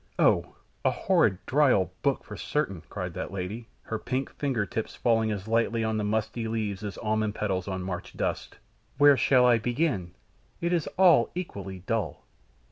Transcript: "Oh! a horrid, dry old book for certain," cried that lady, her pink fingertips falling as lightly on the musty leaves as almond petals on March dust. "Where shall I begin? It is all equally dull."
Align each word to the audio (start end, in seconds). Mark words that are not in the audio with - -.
"Oh! 0.17 0.55
a 0.83 0.89
horrid, 0.89 1.37
dry 1.45 1.71
old 1.71 1.91
book 2.01 2.23
for 2.23 2.35
certain," 2.35 2.81
cried 2.89 3.13
that 3.13 3.31
lady, 3.31 3.67
her 3.83 3.99
pink 3.99 4.31
fingertips 4.31 4.95
falling 4.95 5.29
as 5.29 5.47
lightly 5.47 5.83
on 5.83 5.97
the 5.97 6.03
musty 6.03 6.47
leaves 6.47 6.83
as 6.83 6.97
almond 7.03 7.35
petals 7.35 7.67
on 7.67 7.83
March 7.83 8.17
dust. 8.17 8.57
"Where 8.97 9.15
shall 9.15 9.45
I 9.45 9.59
begin? 9.59 10.15
It 10.59 10.73
is 10.73 10.87
all 10.97 11.29
equally 11.35 11.83
dull." 11.85 12.25